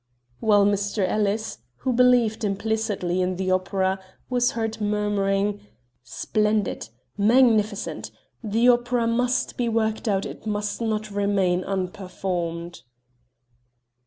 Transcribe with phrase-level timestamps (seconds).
[0.39, 1.07] While Mr.
[1.07, 3.99] Ellis, who believed implicitly in the opera,
[4.31, 5.61] was heard murmuring:
[6.03, 6.89] "Splendid!...
[7.19, 8.09] magnificent!
[8.43, 12.81] The opera must be worked out it must not remain unperformed!"